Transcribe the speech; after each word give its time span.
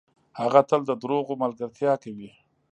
هغه 0.39 0.61
تل 0.69 0.81
ده 0.89 0.93
دروغو 1.03 1.33
ملګرتیا 1.43 1.93
کوي. 2.03 2.29